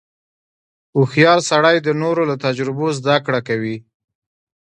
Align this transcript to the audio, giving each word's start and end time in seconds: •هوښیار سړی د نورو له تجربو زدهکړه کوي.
•هوښیار 0.95 1.39
سړی 1.49 1.75
د 1.81 1.89
نورو 2.01 2.21
له 2.29 2.35
تجربو 2.45 2.85
زدهکړه 2.99 3.39
کوي. 3.47 3.77